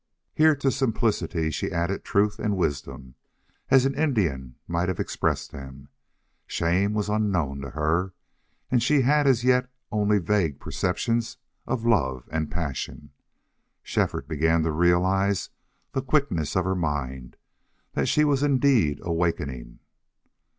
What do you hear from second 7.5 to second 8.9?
to her, and